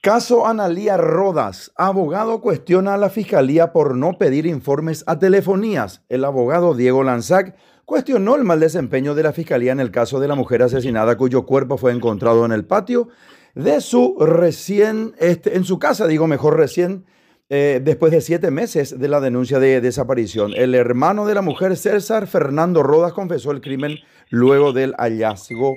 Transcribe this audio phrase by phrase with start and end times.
[0.00, 1.72] Caso Analía Rodas.
[1.74, 6.02] Abogado cuestiona a la fiscalía por no pedir informes a telefonías.
[6.08, 10.28] El abogado Diego Lanzac cuestionó el mal desempeño de la fiscalía en el caso de
[10.28, 13.08] la mujer asesinada cuyo cuerpo fue encontrado en el patio
[13.56, 17.04] de su recién, este, en su casa, digo mejor recién,
[17.48, 20.52] eh, después de siete meses de la denuncia de desaparición.
[20.54, 23.96] El hermano de la mujer, César Fernando Rodas, confesó el crimen
[24.30, 25.74] luego del hallazgo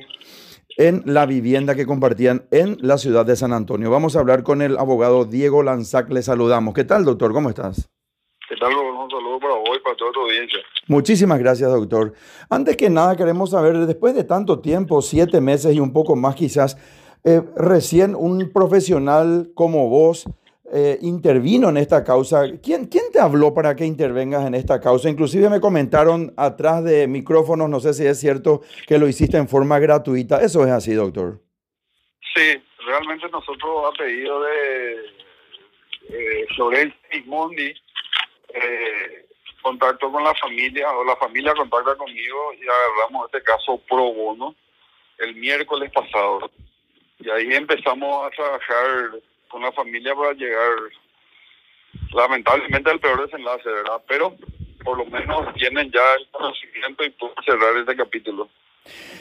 [0.78, 3.90] en la vivienda que compartían en la ciudad de San Antonio.
[3.90, 6.10] Vamos a hablar con el abogado Diego Lanzac.
[6.10, 6.74] Le saludamos.
[6.74, 7.34] ¿Qué tal, doctor?
[7.34, 7.90] ¿Cómo estás?
[8.48, 8.74] ¿Qué tal?
[8.74, 10.60] Un saludo para vos y para toda tu audiencia.
[10.88, 12.14] Muchísimas gracias, doctor.
[12.50, 16.36] Antes que nada, queremos saber, después de tanto tiempo, siete meses y un poco más
[16.36, 16.78] quizás,
[17.24, 20.26] eh, recién un profesional como vos
[20.74, 22.44] eh, intervino en esta causa.
[22.64, 25.10] ¿Quién, ¿Quién te habló para que intervengas en esta causa?
[25.10, 29.50] Inclusive me comentaron atrás de micrófonos, no sé si es cierto, que lo hiciste en
[29.50, 30.42] forma gratuita.
[30.42, 31.42] ¿Eso es así, doctor?
[32.34, 34.94] Sí, realmente nosotros a pedido de
[36.10, 37.74] eh, Florencia Ismondi,
[38.54, 39.26] eh,
[39.62, 44.56] contacto con la familia, o la familia contacta conmigo y agarramos este caso pro bono
[45.20, 46.50] el miércoles pasado.
[47.20, 50.72] Y ahí empezamos a trabajar con la familia para llegar
[52.14, 54.02] lamentablemente al peor desenlace, ¿verdad?
[54.08, 54.36] Pero
[54.84, 58.50] por lo menos tienen ya el conocimiento y pueden cerrar este capítulo.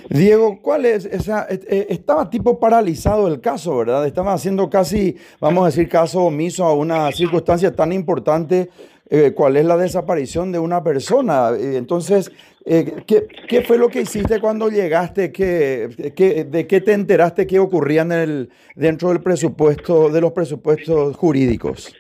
[0.09, 1.47] Diego, ¿cuál es esa?
[1.49, 4.07] Eh, eh, estaba tipo paralizado el caso, ¿verdad?
[4.07, 8.71] Estaba haciendo casi, vamos a decir, caso omiso a una circunstancia tan importante,
[9.09, 11.51] eh, cuál es la desaparición de una persona.
[11.59, 12.33] Entonces,
[12.65, 15.33] ¿qué, ¿qué, fue lo que hiciste cuando llegaste?
[15.33, 20.33] ¿Qué, qué, ¿De qué te enteraste que ocurría en el, dentro del presupuesto, de los
[20.33, 21.95] presupuestos jurídicos?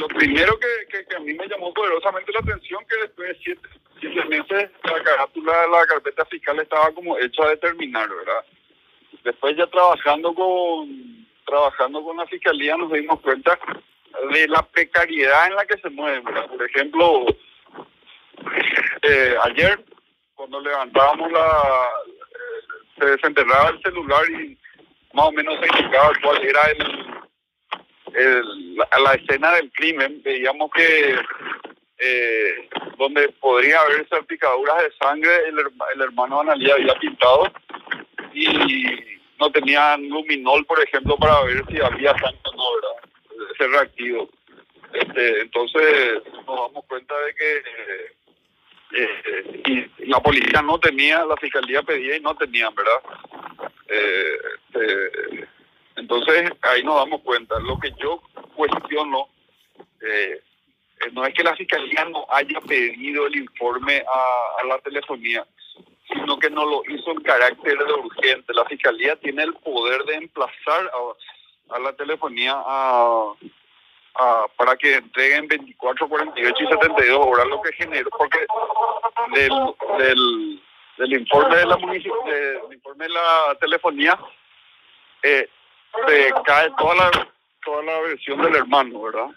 [0.00, 3.68] lo primero que, que, a mí me llamó poderosamente la atención que después de siete,
[4.28, 8.44] meses la carátula de la carpeta fiscal estaba como hecha a determinar, ¿verdad?
[9.24, 13.58] Después ya trabajando con trabajando con la fiscalía nos dimos cuenta
[14.32, 16.46] de la precariedad en la que se mueve, ¿verdad?
[16.48, 17.26] Por ejemplo,
[19.02, 19.84] eh, ayer
[20.34, 21.88] cuando levantábamos la
[22.98, 24.58] se desenterraba el celular y
[25.12, 27.10] más o menos se indicaba cuál era el
[28.14, 31.16] el, a la escena del crimen, veíamos que
[31.98, 32.68] eh,
[33.00, 37.50] donde podría haber salpicaduras de sangre, el, el hermano Analía había pintado
[38.34, 38.84] y
[39.38, 43.50] no tenían luminol, por ejemplo, para ver si había sangre o no, ¿verdad?
[43.54, 44.28] Ese reactivo.
[44.92, 47.64] Este, entonces nos damos cuenta de que
[48.92, 53.00] eh, la policía no tenía, la fiscalía pedía y no tenían, ¿verdad?
[53.88, 55.48] Eh, este,
[55.96, 57.58] entonces, ahí nos damos cuenta.
[57.60, 58.20] Lo que yo
[58.54, 59.28] cuestiono
[60.02, 60.42] eh,
[61.12, 65.46] no es que la fiscalía no haya pedido el informe a, la telefonía,
[66.08, 68.52] sino que no lo hizo en carácter de urgente.
[68.52, 70.90] La fiscalía tiene el poder de emplazar
[71.70, 72.62] a, la telefonía
[74.56, 78.38] para que entreguen 24, 48 y 72 horas, lo que generó, porque
[80.98, 84.18] del informe de la del informe de la telefonía,
[85.22, 85.48] eh,
[86.06, 87.28] se cae toda la,
[87.64, 89.30] toda la versión del hermano, ¿verdad?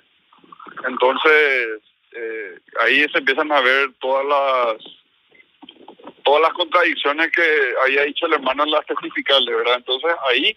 [0.88, 5.04] Entonces, eh, ahí se empiezan a ver todas las
[6.24, 7.44] todas las contradicciones que
[7.84, 9.76] había dicho el hermano en las testificales, ¿verdad?
[9.78, 10.56] Entonces ahí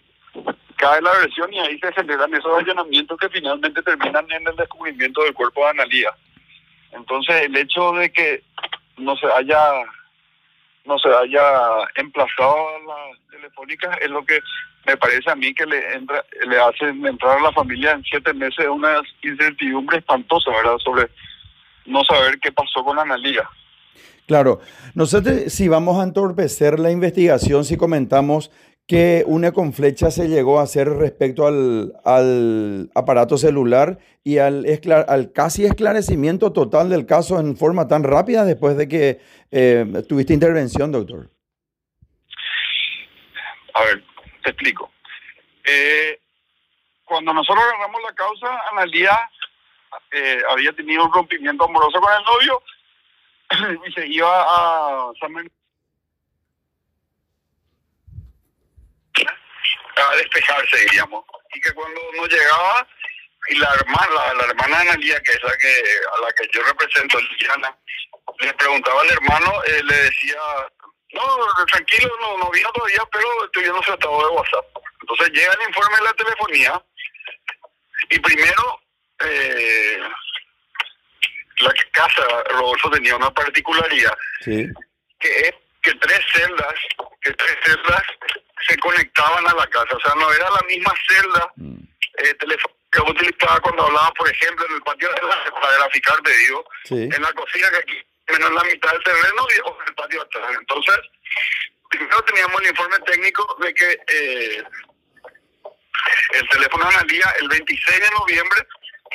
[0.77, 5.23] cae la versión y ahí se generan esos allanamientos que finalmente terminan en el descubrimiento
[5.25, 6.15] del cuerpo de Analía.
[6.93, 8.43] Entonces el hecho de que
[8.97, 9.59] no se haya
[10.87, 11.43] no se haya
[11.97, 14.41] emplazado a las telefónicas es lo que
[14.87, 18.33] me parece a mí que le entra, le hacen entrar a la familia en siete
[18.33, 20.79] meses una incertidumbre espantosa, ¿verdad?
[20.79, 21.11] Sobre
[21.87, 23.49] no saber qué pasó con Analia.
[24.27, 24.61] Claro,
[24.95, 28.51] nosotros si vamos a entorpecer la investigación, si comentamos
[28.87, 34.65] que una con flecha se llegó a hacer respecto al, al aparato celular y al,
[35.09, 39.21] al, casi esclarecimiento total del caso en forma tan rápida después de que
[39.51, 41.31] eh, tuviste intervención, doctor.
[43.75, 44.05] A ver,
[44.45, 44.91] te explico.
[45.65, 46.21] Eh,
[47.05, 49.31] cuando nosotros agarramos la causa, Analia
[50.13, 52.63] eh, había tenido un rompimiento amoroso con el novio
[53.89, 55.13] y se iba a
[59.97, 61.25] a despejarse, digamos.
[61.55, 62.87] Y que cuando no llegaba,
[63.49, 65.83] y la hermana, la, hermana de Analia, que es la que,
[66.17, 67.77] a la que yo represento, Liliana,
[68.41, 70.41] le preguntaba al hermano, eh, le decía,
[71.13, 74.67] no, tranquilo, no, no vino todavía, pero estoy viendo su estado de WhatsApp.
[75.01, 76.83] Entonces llega el informe de la telefonía
[78.11, 78.81] y primero
[79.21, 80.01] eh,
[81.59, 84.71] la casa Rodolfo tenía una particularidad que
[85.21, 86.75] es que tres celdas,
[87.23, 88.03] que tres celdas
[88.67, 91.83] se conectaban a la casa, o sea, no era la misma celda mm.
[92.19, 96.21] eh, teléfono que utilizaba cuando hablaba, por ejemplo, en el patio de la, para graficar,
[96.23, 99.95] te digo, en la cocina que aquí menos la mitad del terreno y en el
[99.95, 100.57] patio atrás.
[100.59, 100.97] Entonces,
[101.91, 104.65] primero teníamos el informe técnico de que eh,
[106.33, 108.67] el teléfono analía el 26 de noviembre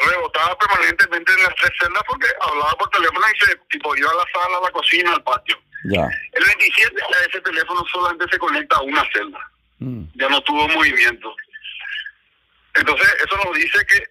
[0.08, 4.16] rebotaba permanentemente en las tres celdas porque hablaba por teléfono y se tipo iba a
[4.16, 5.58] la sala, a la cocina, al patio.
[5.86, 6.08] Ya.
[6.34, 6.96] El 27
[7.30, 9.40] ese teléfono solamente se conecta a una celda.
[9.80, 10.04] Mm.
[10.16, 11.36] Ya no tuvo movimiento.
[12.76, 14.04] Entonces eso nos dice que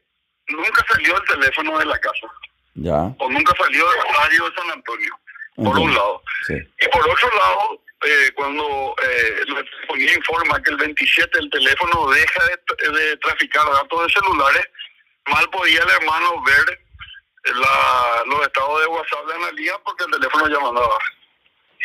[0.54, 2.26] nunca salió el teléfono de la casa.
[2.74, 3.14] Ya.
[3.18, 5.18] O nunca salió del radio de San Antonio,
[5.56, 6.22] por un lado.
[6.48, 12.10] Y por otro lado, eh, cuando eh, la telefonía informa que el 27 el teléfono
[12.10, 14.66] deja de, de traficar datos de celulares,
[15.26, 16.80] mal podía el hermano ver
[17.44, 20.98] la, los estados de WhatsApp de Analia porque el teléfono ya mandaba.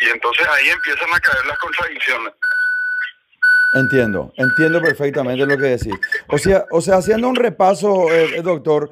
[0.01, 2.33] Y entonces ahí empiezan a caer las contradicciones.
[3.75, 5.94] Entiendo, entiendo perfectamente lo que decís.
[6.27, 8.92] O sea, o sea haciendo un repaso, eh, doctor,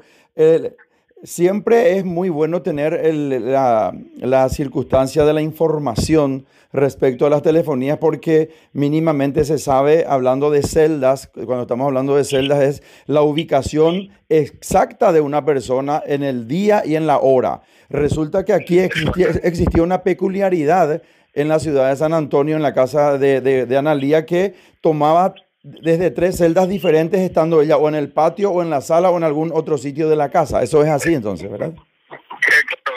[1.24, 8.50] siempre es muy bueno tener la, circunstancia de la información respecto a las telefonías porque
[8.72, 15.12] mínimamente se sabe, hablando de celdas, cuando estamos hablando de celdas, es la ubicación exacta
[15.12, 17.62] de una persona en el día y en la hora.
[17.88, 22.74] Resulta que aquí existía, existía una peculiaridad en la ciudad de San Antonio, en la
[22.74, 27.94] casa de, de, de Analía, que tomaba desde tres celdas diferentes estando ella o en
[27.94, 30.62] el patio o en la sala o en algún otro sitio de la casa.
[30.62, 31.72] Eso es así entonces, ¿verdad?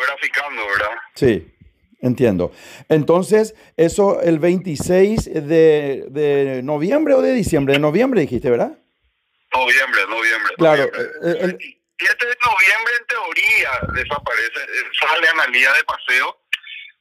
[0.05, 0.97] graficando, ¿verdad?
[1.15, 1.55] Sí,
[2.01, 2.51] entiendo.
[2.89, 8.77] Entonces, eso el 26 de, de, noviembre o de diciembre, de noviembre dijiste, ¿verdad?
[9.53, 10.53] Noviembre, noviembre.
[10.57, 10.91] Claro.
[11.21, 11.45] Noviembre.
[11.45, 14.59] El, 7 de noviembre en teoría desaparece,
[14.99, 16.37] sale Analía de paseo,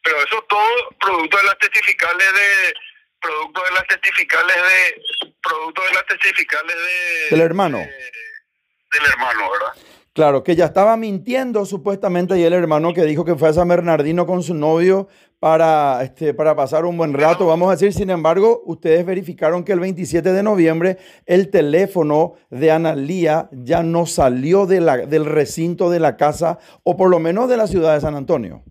[0.02, 2.74] pero eso todo producto de las testificales de
[3.20, 9.82] producto de las testificales de producto de las testificales de del hermano del hermano verdad
[10.12, 13.68] claro que ya estaba mintiendo supuestamente y el hermano que dijo que fue a San
[13.68, 15.08] Bernardino con su novio
[15.38, 17.92] para este para pasar un buen rato vamos a decir.
[17.92, 24.06] Sin embargo ustedes verificaron que el 27 de noviembre el teléfono de Analía ya no
[24.06, 27.94] salió de la, del recinto de la casa o por lo menos de la ciudad
[27.94, 28.64] de San Antonio.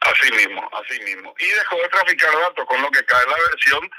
[0.00, 1.34] Así mismo, así mismo.
[1.38, 3.90] Y dejó de traficar datos, con lo que cae la versión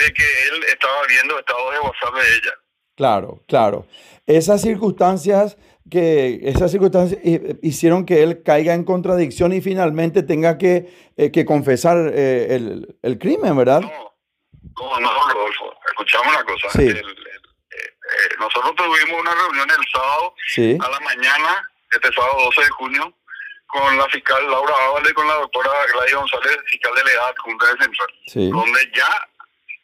[0.00, 2.52] de que él estaba viendo estados de WhatsApp de ella.
[2.96, 3.86] Claro, claro.
[4.26, 5.56] Esas circunstancias
[5.90, 7.20] que esas circunstancias
[7.62, 12.98] hicieron que él caiga en contradicción y finalmente tenga que, eh, que confesar eh, el,
[13.02, 13.80] el, crimen, ¿verdad?
[13.80, 15.74] No, no, no, Rodolfo.
[15.86, 16.68] Escuchamos una cosa.
[16.70, 16.82] Sí.
[16.82, 20.78] El, eh, nosotros tuvimos una reunión el sábado sí.
[20.80, 23.14] a la mañana, este sábado 12 de junio,
[23.68, 27.84] con la fiscal Laura Ávale y con la doctora Gladys González, fiscal delegada Junta de
[27.84, 28.50] Central, sí.
[28.50, 29.28] donde ya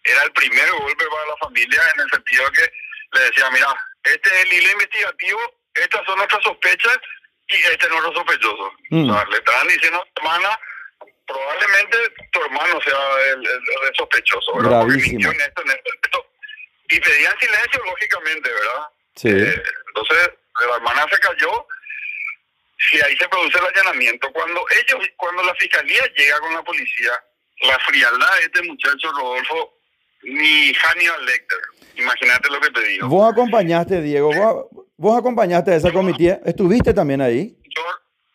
[0.05, 2.73] era el primer golpe para la familia en el sentido de que
[3.13, 3.69] le decía, mira,
[4.05, 5.41] este es el hilo investigativo,
[5.75, 6.99] estas son nuestras sospechas
[7.49, 8.73] y este es nuestro sospechoso.
[8.91, 9.11] Mm.
[9.11, 10.59] O sea, le estaban diciendo, hermana,
[11.27, 11.99] probablemente
[12.33, 14.81] tu hermano sea el, el, el sospechoso, ¿verdad?
[14.81, 16.27] Porque mintió en esto, en esto, en esto.
[16.89, 18.89] Y pedían silencio, lógicamente, ¿verdad?
[19.17, 19.29] Sí.
[19.29, 20.31] Eh, entonces,
[20.69, 21.67] la hermana se cayó
[22.91, 27.13] si ahí se produce el allanamiento, cuando ellos, cuando la fiscalía llega con la policía,
[27.63, 29.75] la frialdad de este muchacho Rodolfo,
[30.23, 31.59] ni Hannibal Lecter.
[31.97, 33.09] Imagínate lo que te digo.
[33.09, 37.57] Vos acompañaste, Diego, vos, vos acompañaste a esa comitiva, ¿estuviste también ahí?
[37.77, 37.83] Yo,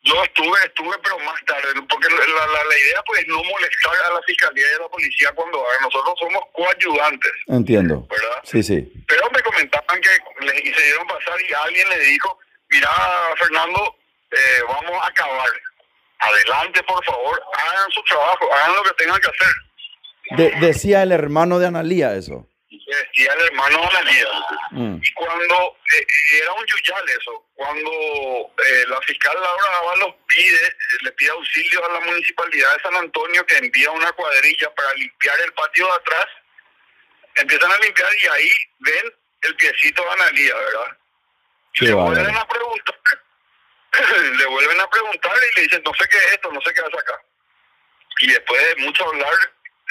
[0.03, 4.13] yo estuve, estuve, pero más tarde, porque la, la, la idea pues no molestar a
[4.13, 5.81] la fiscalía y a la policía cuando hagan.
[5.83, 7.31] Nosotros somos coayudantes.
[7.47, 8.07] Entiendo.
[8.09, 8.41] ¿Verdad?
[8.43, 8.91] Sí, sí.
[9.07, 12.39] Pero me comentaban que les se dieron pasar y alguien le dijo,
[12.69, 12.89] mira,
[13.37, 13.95] Fernando,
[14.31, 15.49] eh, vamos a acabar.
[16.19, 19.55] Adelante, por favor, hagan su trabajo, hagan lo que tengan que hacer.
[20.31, 22.45] De, decía el hermano de Analía eso.
[22.69, 24.27] Decía el hermano de Analía.
[24.71, 24.99] Mm.
[25.01, 26.05] Y cuando, eh,
[26.41, 31.93] era un yuyal eso, cuando eh, la fiscal Laura Ábalos pide, le pide auxilio a
[31.93, 36.27] la municipalidad de San Antonio que envía una cuadrilla para limpiar el patio de atrás,
[37.35, 40.97] empiezan a limpiar y ahí ven el piecito de Analía, ¿verdad?
[41.73, 42.15] Qué le bárbaro.
[42.15, 42.95] vuelven a preguntar,
[44.37, 46.81] le vuelven a preguntar y le dicen, no sé qué es esto, no sé qué
[46.81, 47.19] hace acá.
[48.21, 49.33] Y después de mucho hablar,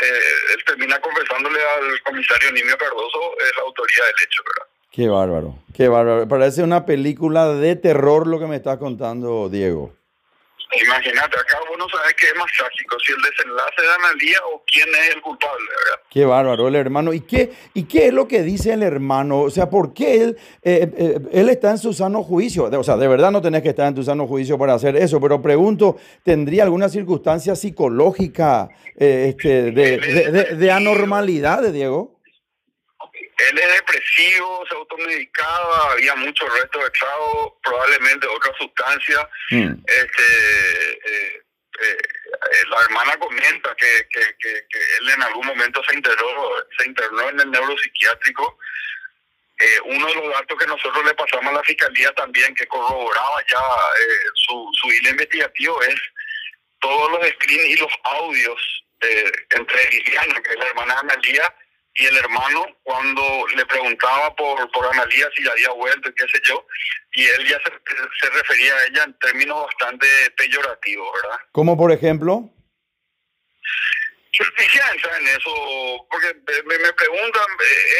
[0.00, 4.70] eh, él termina confesándole al comisario Nimio Cardoso eh, la autoría del hecho, ¿verdad?
[4.92, 6.28] Qué bárbaro, qué bárbaro.
[6.28, 9.97] Parece una película de terror lo que me estás contando, Diego.
[10.70, 14.62] Imagínate, acá vos no sabes qué es más trágico, si el desenlace de Analía o
[14.70, 16.00] quién es el culpable, ¿verdad?
[16.10, 17.12] Qué bárbaro el hermano.
[17.14, 19.40] ¿Y qué, ¿Y qué es lo que dice el hermano?
[19.40, 22.64] O sea, ¿por qué él, eh, eh, él está en su sano juicio?
[22.64, 25.20] O sea, de verdad no tenés que estar en tu sano juicio para hacer eso,
[25.20, 32.17] pero pregunto, ¿tendría alguna circunstancia psicológica eh, este, de, de, de, de, Diego?
[33.38, 39.28] Él es depresivo, se automedicaba, había mucho resto de trago, probablemente otra sustancia.
[39.50, 39.74] Mm.
[39.86, 41.42] Este, eh,
[41.80, 47.28] eh, la hermana comenta que, que, que, él en algún momento se internó, se internó
[47.28, 48.58] en el neuropsiquiátrico.
[49.60, 53.44] Eh, uno de los datos que nosotros le pasamos a la fiscalía también, que corroboraba
[53.48, 53.60] ya
[54.34, 56.00] su, su hilo investigativo, es
[56.80, 58.84] todos los screens y los audios
[59.50, 61.54] entre Liliana, que es la hermana de Analía,
[61.98, 63.22] y el hermano cuando
[63.56, 66.64] le preguntaba por, por Analía si ya había vuelto, qué sé yo,
[67.12, 71.38] y él ya se, refería a ella en términos bastante peyorativos, ¿verdad?
[71.52, 72.50] ¿Cómo por ejemplo?
[74.56, 76.32] Piensa en eso, porque
[76.66, 77.42] me, me, preguntan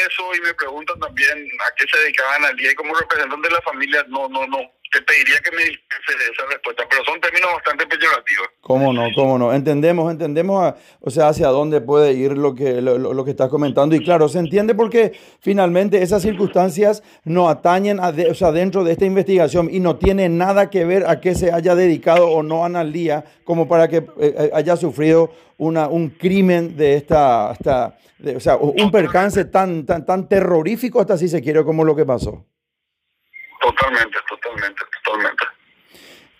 [0.07, 3.61] eso y me preguntan también a qué se dedicaba Analía y como representante de la
[3.61, 4.59] familia no, no, no,
[4.91, 8.47] te pediría que me diese esa respuesta, pero son términos bastante peyorativos.
[8.61, 9.09] ¿Cómo no?
[9.15, 9.53] ¿Cómo no?
[9.53, 13.95] Entendemos, entendemos, o sea, hacia dónde puede ir lo que, lo, que estás comentando.
[13.95, 18.93] Y claro, se entiende porque finalmente esas circunstancias no atañen, a o sea, dentro de
[18.93, 22.59] esta investigación y no tiene nada que ver a qué se haya dedicado o no
[22.65, 27.97] Analía como para que eh, eh, haya sufrido una, un crimen de esta, hasta,
[28.35, 32.05] o sea, un percance tan, tan, tan terrorífico hasta si se quiere como lo que
[32.05, 32.45] pasó.
[33.61, 35.43] Totalmente, totalmente, totalmente.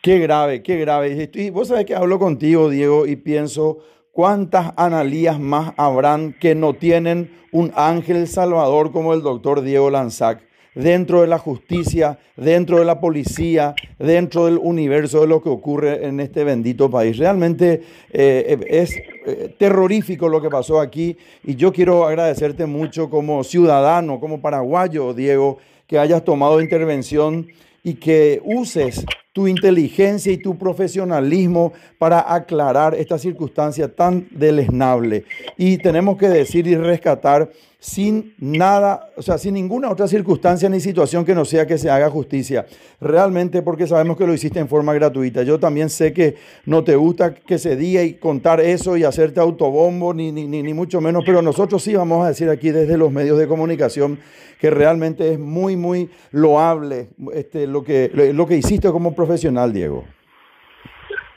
[0.01, 1.29] Qué grave, qué grave.
[1.33, 3.79] Y vos sabés que hablo contigo, Diego, y pienso
[4.11, 10.41] cuántas analías más habrán que no tienen un ángel salvador como el doctor Diego Lanzac
[10.75, 16.05] dentro de la justicia, dentro de la policía, dentro del universo de lo que ocurre
[16.05, 17.17] en este bendito país.
[17.17, 18.95] Realmente eh, es
[19.25, 25.13] eh, terrorífico lo que pasó aquí y yo quiero agradecerte mucho como ciudadano, como paraguayo,
[25.13, 25.57] Diego,
[25.89, 27.47] que hayas tomado intervención
[27.83, 29.03] y que uses
[29.33, 35.25] tu inteligencia y tu profesionalismo para aclarar esta circunstancia tan deleznable.
[35.57, 40.81] Y tenemos que decir y rescatar sin nada, o sea, sin ninguna otra circunstancia ni
[40.81, 42.65] situación que no sea que se haga justicia.
[42.99, 45.43] Realmente porque sabemos que lo hiciste en forma gratuita.
[45.43, 49.39] Yo también sé que no te gusta que se diga y contar eso y hacerte
[49.39, 53.11] autobombo, ni, ni, ni, mucho menos, pero nosotros sí vamos a decir aquí desde los
[53.11, 54.19] medios de comunicación
[54.59, 60.05] que realmente es muy, muy loable este, lo, que, lo que hiciste como profesional, Diego.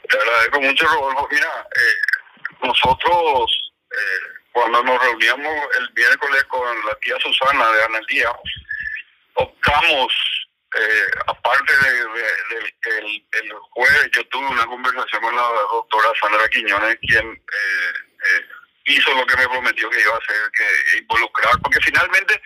[0.09, 1.27] Te agradezco mucho, Rodolfo.
[1.31, 3.73] Mira, eh, nosotros...
[3.89, 8.31] Eh, cuando nos reuníamos el miércoles con la tía Susana de Analía,
[9.33, 10.13] optamos,
[10.79, 17.33] eh, aparte de, el, jueves, yo tuve una conversación con la doctora Sandra Quiñones, quien
[17.33, 17.93] eh,
[18.29, 18.45] eh,
[18.85, 22.39] hizo lo que me prometió que iba a hacer, que involucrar, porque finalmente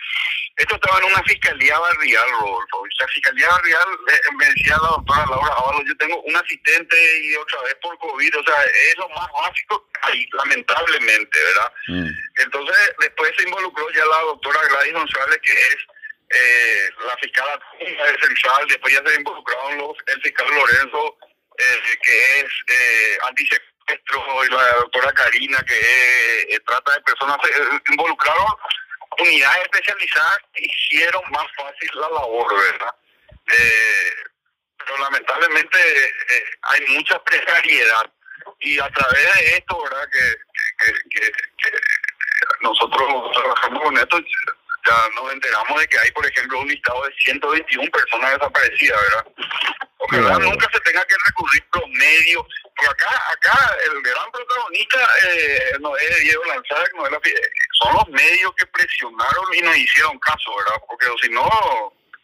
[0.57, 2.83] esto estaba en una fiscalía barrial, Rodolfo.
[2.99, 7.35] La fiscalía barrial, eh, me decía la doctora Laura Ábalos, yo tengo un asistente y
[7.35, 11.73] otra vez por COVID, o sea, es lo más básico ahí, lamentablemente, ¿verdad?
[11.87, 12.09] Mm.
[12.37, 15.77] Entonces, después se involucró ya la doctora Gladys González, que es
[16.29, 17.47] eh, la fiscal
[17.79, 21.17] de central, después ya se involucraron los, el fiscal Lorenzo,
[21.57, 23.17] eh, que es eh,
[23.89, 27.37] y la doctora Karina, que eh, trata de personas,
[27.89, 28.45] involucraron
[29.19, 32.95] unidades especializadas hicieron más fácil la labor, ¿verdad?
[33.51, 34.13] Eh,
[34.77, 38.11] pero lamentablemente eh, hay mucha precariedad
[38.59, 40.07] y a través de esto, ¿verdad?
[40.11, 40.35] Que,
[41.09, 41.31] que,
[42.61, 44.19] nosotros trabajamos con esto,
[44.85, 49.25] ya nos enteramos de que hay, por ejemplo, un listado de 121 personas desaparecidas, ¿verdad?
[49.97, 52.45] Ojalá nunca se tenga que recurrir los medios,
[52.75, 57.19] porque acá, acá el gran protagonista eh, no es Diego Lanzac, no es la
[57.81, 60.81] son los medios que presionaron y nos hicieron caso, ¿verdad?
[60.87, 61.49] Porque si no,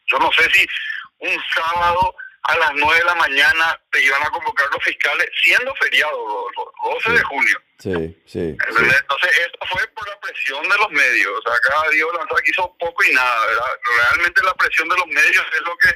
[0.07, 0.65] yo no sé si
[1.19, 5.73] un sábado a las 9 de la mañana te iban a convocar los fiscales, siendo
[5.75, 6.17] feriado,
[6.83, 7.57] 12 de junio.
[7.79, 8.39] Sí, sí.
[8.39, 11.39] Entonces, esto fue por la presión de los medios.
[11.39, 13.79] O sea, acá Diego Lanzac hizo poco y nada, ¿verdad?
[13.97, 15.89] Realmente la presión de los medios es lo que,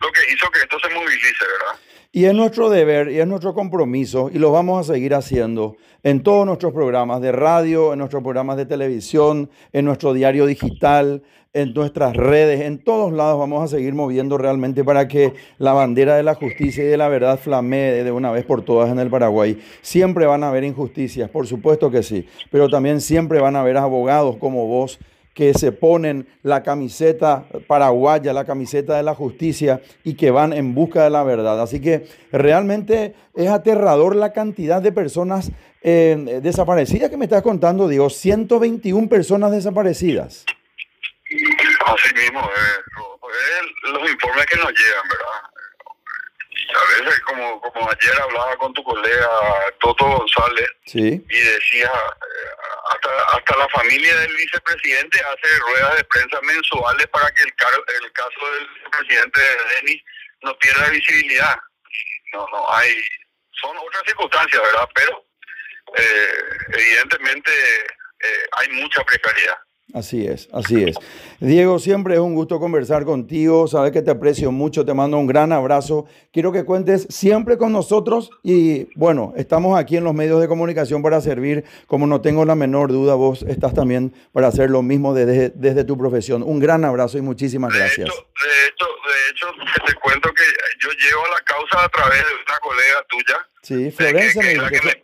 [0.00, 1.80] lo que hizo que esto se movilice, ¿verdad?
[2.12, 6.22] Y es nuestro deber y es nuestro compromiso y lo vamos a seguir haciendo en
[6.24, 11.72] todos nuestros programas de radio, en nuestros programas de televisión, en nuestro diario digital, en
[11.72, 16.22] nuestras redes, en todos lados vamos a seguir moviendo realmente para que la bandera de
[16.24, 19.60] la justicia y de la verdad flamee de una vez por todas en el Paraguay.
[19.80, 23.76] Siempre van a haber injusticias, por supuesto que sí, pero también siempre van a haber
[23.76, 24.98] abogados como vos
[25.34, 30.74] que se ponen la camiseta paraguaya, la camiseta de la justicia y que van en
[30.74, 31.60] busca de la verdad.
[31.62, 35.50] Así que realmente es aterrador la cantidad de personas
[35.82, 38.10] eh, desaparecidas que me estás contando, Diego.
[38.10, 40.44] 121 personas desaparecidas.
[41.86, 45.50] Así mismo, eh, los informes que nos llegan, ¿verdad?
[46.74, 49.28] a veces, como, como ayer hablaba con tu colega
[49.80, 51.24] Toto González, sí.
[51.28, 52.59] y decía, eh,
[52.90, 57.52] hasta, hasta la familia del vicepresidente hace ruedas de prensa mensuales para que el,
[58.02, 59.40] el caso del vicepresidente
[59.74, 60.02] Denis
[60.42, 61.56] no pierda visibilidad.
[62.32, 62.94] No, no hay,
[63.60, 64.88] son otras circunstancias, ¿verdad?
[64.94, 65.24] Pero
[65.96, 66.42] eh,
[66.72, 67.52] evidentemente
[68.20, 69.58] eh, hay mucha precariedad.
[69.94, 70.96] Así es, así es.
[71.40, 75.26] Diego, siempre es un gusto conversar contigo, sabes que te aprecio mucho, te mando un
[75.26, 76.06] gran abrazo.
[76.32, 81.02] Quiero que cuentes siempre con nosotros y bueno, estamos aquí en los medios de comunicación
[81.02, 85.14] para servir, como no tengo la menor duda, vos estás también para hacer lo mismo
[85.14, 86.42] desde, desde tu profesión.
[86.42, 88.08] Un gran abrazo y muchísimas gracias.
[88.08, 89.46] De hecho, de hecho,
[89.86, 90.44] te cuento que
[90.78, 93.48] yo llevo la causa a través de una colega tuya.
[93.62, 94.42] Sí, Florencia.
[94.42, 95.02] Que, me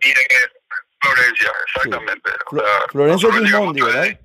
[1.00, 2.30] Florencia, exactamente.
[2.90, 4.18] Florencia Gimondi, ¿verdad?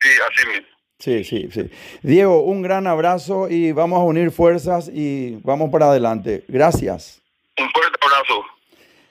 [0.00, 0.76] Sí, así mismo.
[0.98, 1.70] Sí, sí, sí.
[2.02, 6.44] Diego, un gran abrazo y vamos a unir fuerzas y vamos para adelante.
[6.48, 7.20] Gracias.
[7.58, 8.42] Un fuerte abrazo.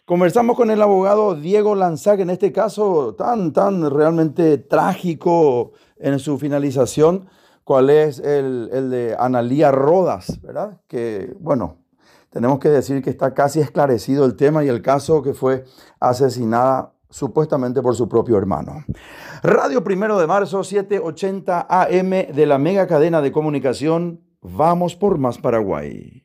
[0.05, 6.37] Conversamos con el abogado Diego Lanzac, en este caso tan, tan realmente trágico en su
[6.37, 7.29] finalización,
[7.63, 10.79] cuál es el, el de Analía Rodas, ¿verdad?
[10.87, 11.77] Que, bueno,
[12.29, 15.65] tenemos que decir que está casi esclarecido el tema y el caso que fue
[15.99, 18.83] asesinada supuestamente por su propio hermano.
[19.41, 24.21] Radio Primero de Marzo, 780 AM de la mega cadena de comunicación.
[24.41, 26.24] Vamos por más Paraguay.